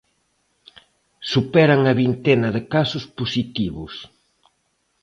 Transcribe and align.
Superan 1.31 1.81
a 1.91 1.93
vintena 2.01 2.49
de 2.55 2.61
casos 2.73 3.03
positivos. 3.17 3.93